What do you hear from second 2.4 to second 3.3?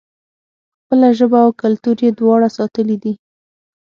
ساتلي دي.